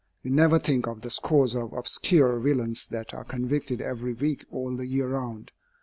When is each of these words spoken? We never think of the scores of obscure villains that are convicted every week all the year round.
We 0.23 0.31
never 0.31 0.57
think 0.57 0.87
of 0.87 1.01
the 1.01 1.11
scores 1.11 1.53
of 1.55 1.73
obscure 1.73 2.39
villains 2.39 2.87
that 2.87 3.13
are 3.13 3.23
convicted 3.23 3.81
every 3.81 4.13
week 4.13 4.43
all 4.49 4.75
the 4.75 4.87
year 4.87 5.09
round. 5.09 5.51